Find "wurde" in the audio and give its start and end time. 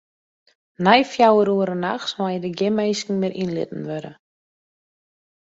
3.89-4.11